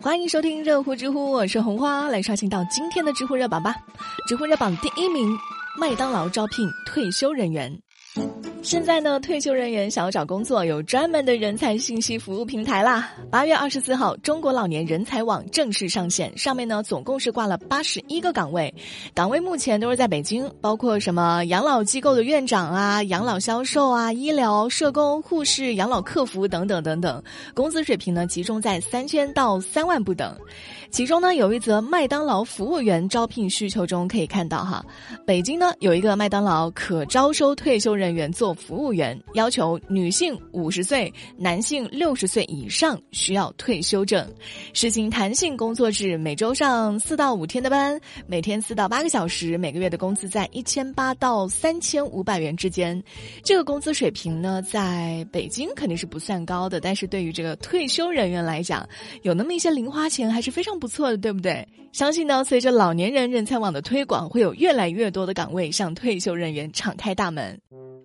[0.00, 3.74] 欢迎收听热乎知乎，我是红花，来刷新到今天的知乎热榜吧。
[4.28, 5.36] 知乎热榜第一名，
[5.76, 7.76] 麦当劳招聘退休人员。
[8.68, 13.10] 现在呢，退休人员想要找工作，有专门的人才信息服务平台啦。
[13.30, 18.74] 八月二十四号，中国老年人才网正式上线，上面呢总共是挂了八十一个岗位，
[19.14, 27.22] 岗位目前都是在北京，包括什么养老机构的院长啊、养老销售啊、医疗社工、护士、养老客服等等等等，
[27.54, 30.36] 工资水平呢集中在三千到三万不等。
[30.90, 34.84] 其中呢，有一则麦当劳服务员招聘需求中可以看到哈，
[35.26, 44.26] 北京呢有一个麦当劳可招收退休人员做服务员，要求女性五十岁，男性六十岁以上，需要退休证，
[44.72, 53.02] 实行弹性工作制，每周上四到五天的班，每天四到八个小时，每个月的工资在一千八到三千五百元之间。
[53.44, 58.88] 这个工资水平呢，在北京肯定是不算高的，但是对于这个退休人员来讲，
[59.22, 60.78] 有那么一些零花钱还是非常。
[60.78, 61.66] 不错的，对不对？
[61.90, 67.60] 相信呢，随着老年人人才网的推广，会有越来越多的岗位向退休人员敞开大门。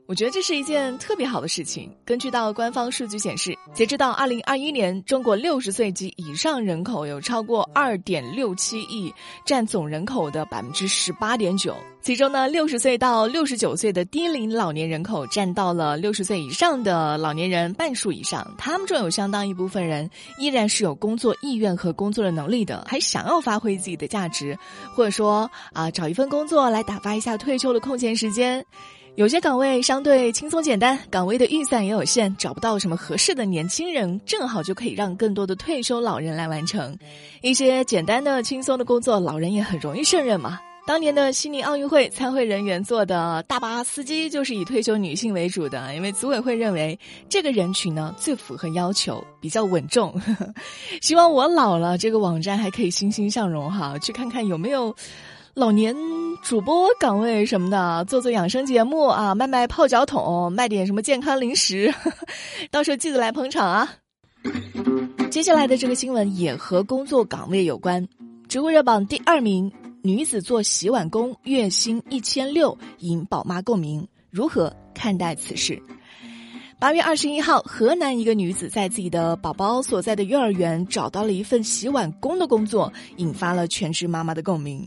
[0.05, 1.89] 我觉得这是一件特别好的事情。
[2.03, 9.13] 根据到官方数据显示，截止到二零二一年，中国六十岁及以上人口有超过二点六七亿，
[9.45, 11.73] 占总人口的百分之十八点九。
[12.01, 18.45] 其中呢，六十岁到六十九岁的低龄老年人口占到了六十岁以上的老年人半数以上。
[18.57, 24.57] 他们中有相当一部分人依然是有工作意愿和工作的能力的，还想要发挥自己的价值，
[24.93, 28.63] 或者说啊，找一份工作来打发一下退休的空闲时间。
[29.15, 36.97] 有些岗位相对轻松简单，岗位的预算也有限，找不到什么合适的年轻人，正好就可以让更多的退休老人来完成
[37.41, 40.59] 一些简单的、轻松的工作，老人也很容易胜任嘛。
[40.87, 50.19] 当年的悉尼奥运会参会人员做的大巴司机就是以退休女性为主的，因为组委会认为这个人群呢最符合要求，比较稳重。
[51.01, 54.95] 希望我老了，这个网站还可以欣欣向荣哈，去看看有没有。
[55.55, 55.95] 老年
[56.41, 61.93] 主播岗位什么的，做做养生节目啊，卖卖泡脚桶，卖点什么健康零食，
[62.71, 63.93] 到时候记得来捧场啊！
[65.29, 68.07] 接下来的这个新闻也和工作岗位有关，
[68.47, 69.71] 知乎热榜第二名，
[70.01, 75.79] 女子做洗碗工，月薪一千六，引宝妈共鸣，如何看待此事？
[76.83, 84.85] 八月二十一号，河南一个女子在自己的宝宝所在的幼儿园找到了一份洗碗工的工作，引发了全职妈妈的共鸣。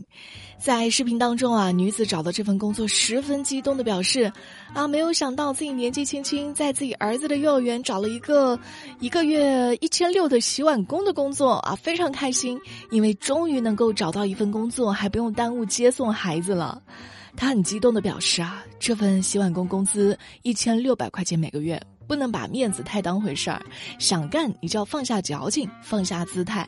[0.59, 4.31] 在视频当中啊，女子找到这份工作，十分激动的表示
[4.75, 8.59] ：“啊，没有想到自己年纪轻轻，在自己儿子的幼儿园找了一个
[8.99, 12.59] 一个月一千六的洗碗工的工作啊，非常开心，
[12.91, 16.79] 因为终于能够找到一份工作，还不用耽误接送孩子了。”
[17.37, 23.61] 他很激动的表示啊，这份洗碗工工资一千六百块钱每个月，不能把面子太当回事儿，
[23.99, 26.67] 想干你就要放下矫情，放下姿态。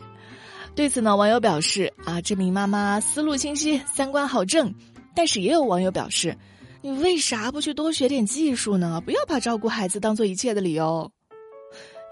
[0.76, 4.72] 对此呢，网友表示啊，这名妈妈思路清晰，三观好正。
[5.16, 6.38] 但是也有网友表示，
[6.82, 9.02] 你为啥不去多学点技术呢？
[9.04, 11.12] 不要把照顾孩子当做一切的理由。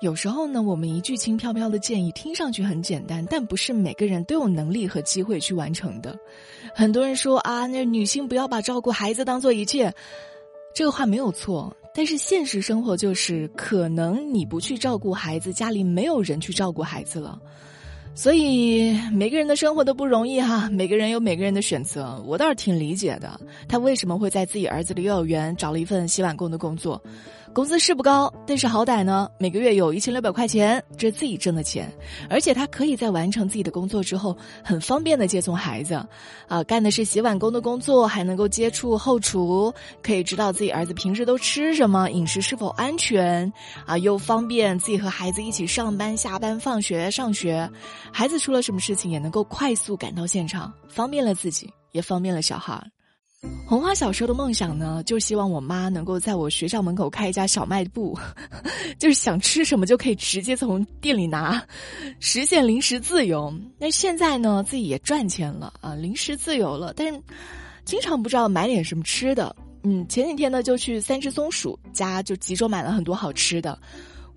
[0.01, 6.18] 有时候呢，我们一句轻飘飘的建议听上去很简单，但不是每个人都有能力和机会去完成的。
[6.78, 9.92] 很多人说啊，那女性不要把照顾孩子当做一切，
[10.76, 11.76] 这个话没有错。
[11.92, 17.42] 但是现实生活就是，可能你不去照顾孩子，家里没有人去照顾孩子了。
[18.14, 23.42] 所以每个人的生活都不容易哈，每个人有每个人的选择，我倒是挺理解的。
[23.68, 27.02] 他为什么会在自己儿子的幼儿园找了一份洗碗工的工作？
[27.53, 31.91] 工资是不高，但是好歹呢，每个月有一千六百块钱，这是自己挣的钱，
[32.30, 35.96] 而且他可以在完成自己的工作之后，很方便的接送孩子，
[36.47, 43.52] 啊，干的是洗碗工的工作，还能够接触后厨，可以知道自己儿子平时都吃什么，饮食是否安全，
[43.88, 47.68] 啊，又方便自己和孩子一起上班、下班、放学、上学，
[48.12, 52.80] 孩子出了什么事情也能够快速赶到现场，方便了自己，也方便了小孩。
[53.68, 58.18] 红花小时候的梦想呢，就希望我妈能够在我学校门口开一家小卖部，
[58.98, 61.62] 就是想吃什么就可以直接从店里拿，
[62.22, 63.54] 实现零食自由。
[63.78, 67.22] 那现在呢，自己也赚钱了啊，零食自由了，但是
[67.84, 69.54] 经常不知道买点什么吃的。
[69.84, 73.78] 嗯，前几天呢，就去三只松鼠家就集中买了很多好吃的。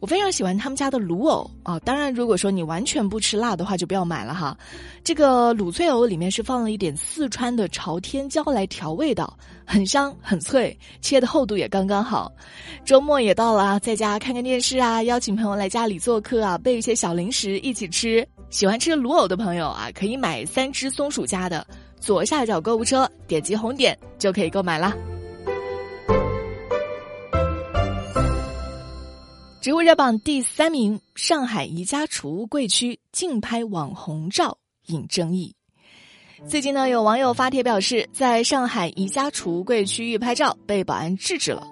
[0.00, 4.56] 我非常喜欢他们家的卤藕啊，当然如果说你完全不吃辣的话就不要买了哈。
[5.04, 12.32] 这个卤脆藕里面是放了一点四川的朝天椒来调味道，很香很脆，切的厚度也刚刚好。
[12.82, 18.26] 周末也到了，在家看看电视啊，邀请朋友来家里做客啊，备一些小零食一起吃。
[18.48, 21.66] 喜欢吃卤藕的朋友啊，可以买三只松鼠家的，
[22.00, 24.96] 左下角购物车点击红点就可以购买啦。
[29.60, 35.54] 植物热榜第三名，上海宜家储物柜区竞拍网红照引争议。
[36.48, 41.62] 最近呢，有网友发帖表示，在上海宜家储物柜区域拍照被保安制止了。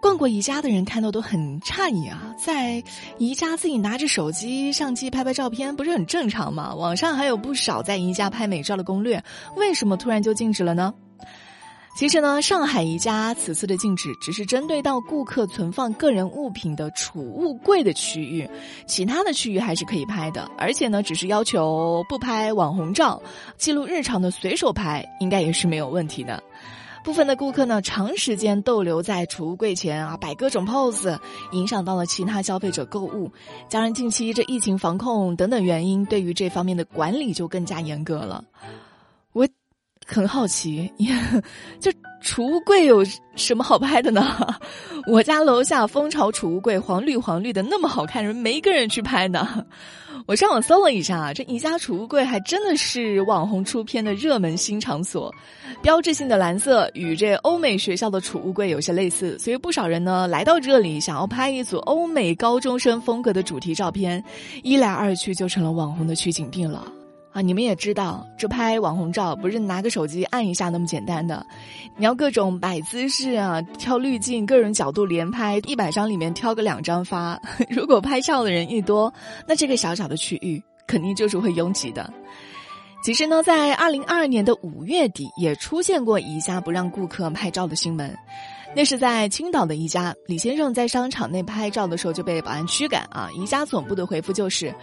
[0.00, 2.80] 逛过宜家的人看到都很诧异啊，在
[3.18, 6.72] 宜家自己拿着手机相机拍拍照片，不是很正常吗？
[6.76, 9.20] 网上还有不少在宜家拍美照的攻略，
[9.56, 10.94] 为什么突然就禁止了呢？
[11.96, 18.46] 其实呢，上海宜家此次的禁止只是针对到顾客存放个人物品的储物柜的区域，
[18.86, 20.46] 其他的区域还是可以拍的。
[20.58, 23.22] 而且呢，只是要求不拍网红照，
[23.56, 26.42] 记录日常的随手拍应该也是没有问题的。
[27.02, 31.18] 部分的顾客呢，长时间逗留在储物柜前啊，摆各种 pose，
[31.52, 33.32] 影响到了其他消费者购物。
[33.70, 38.44] 加上近期这疫情防控等等原因，对于这方面的管理就更加严格了。
[39.32, 39.48] 我。
[40.06, 40.90] 很好奇，
[41.80, 43.04] 就储物柜有
[43.34, 44.56] 什么好拍的呢？
[45.06, 49.64] 我家楼下蜂巢储物柜黄绿黄绿的那么好看，人没一个人去拍呢。
[50.26, 55.32] 我上网搜了一下，这宜家储物柜还真的是网红出片的热门新场所。
[55.82, 64.22] 标志性的蓝色与这欧美学校的储物柜有些类似，所以不少人呢来到这里想要拍一组欧美高中生风格的主题照片，
[64.62, 66.84] 一来二去就成了网红的取景地了。
[67.36, 71.44] 啊，你们也知道，这拍网红照不是拿个手机按一下那么简单的，
[71.94, 77.38] 你要各种摆姿势啊，挑滤镜，各种角度连拍，一百张里面挑个两张发。
[77.68, 79.12] 如果拍照的人一多，
[79.46, 82.10] 那这个小小的区域肯定就是会拥挤的。
[83.02, 88.16] 其实呢，在二零二二年的五月底，也出现过宜家不让顾客拍照的新闻，
[88.74, 93.28] 那是在青岛的一家，李先生在商场内拍照的时候就被保安驱赶啊。
[93.36, 94.74] 宜家总部的回复就是。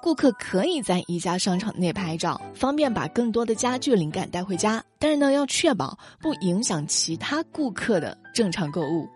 [0.00, 4.82] 顾客可以在宜家商场内拍照，方便把更多的家具灵感带回家。
[4.98, 9.08] 但是呢，要确保不影响其他顾客的正常购物。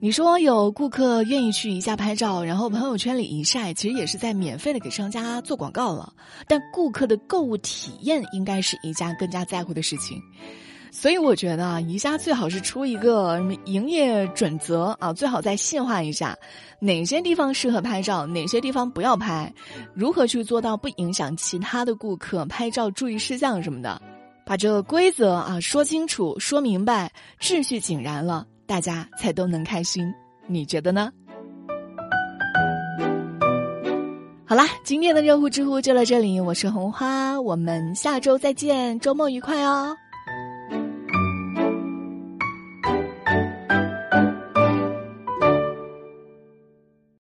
[0.00, 6.12] 你说有顾客愿意去宜家拍照，然后朋友圈里一晒，其实也是在免费的给商家做广告了。
[6.46, 10.16] 但顾客的购物体验应该是宜家更加在乎的事情。
[10.90, 16.36] 所以我觉得啊，宜家最好是出一个什么营业准则啊，最好再细化一下，
[16.80, 19.52] 哪些地方适合拍照，哪些地方不要拍，
[19.94, 24.00] 如何去做到不影响其他的顾客拍照注意事项什么的，
[24.44, 30.12] 把这个规则啊说清楚、说明白，秩序井然了，大家才都能开心。
[30.46, 31.12] 你觉得呢？
[34.46, 39.94] 好啦，今天的热乎知乎就到这里，我是红花，我们下周再见，周末愉快哦。